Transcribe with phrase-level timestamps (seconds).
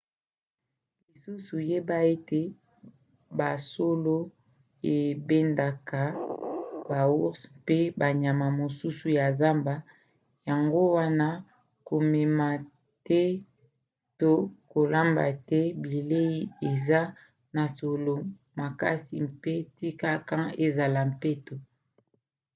[1.07, 2.41] lisusu yeba ete
[3.39, 4.17] basolo
[4.97, 6.01] ebendaka
[6.89, 9.75] baours mpe banyama mosusu ya zamba
[10.49, 11.27] yango wana
[11.87, 12.47] komema
[13.07, 13.23] te
[14.19, 14.31] to
[14.71, 16.37] kolamba te bilei
[16.69, 17.01] eza
[17.55, 18.15] na solo
[18.59, 21.55] makasi mpe tika camp ezala peto